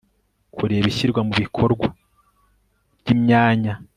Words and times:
kureba 0.55 0.85
ishyirwa 0.91 1.21
mu 1.27 1.33
bikorwa 1.41 1.87
ry 2.99 3.09
imyanya 3.15 3.73